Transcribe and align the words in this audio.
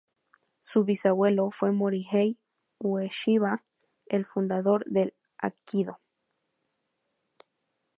Su 0.61 0.83
Bisabuelo 0.83 1.51
fue 1.51 1.71
Morihei 1.73 2.39
Ueshiba, 2.79 3.63
el 4.07 4.25
fundador 4.25 4.83
del 4.87 5.13
Aikidō. 5.39 5.99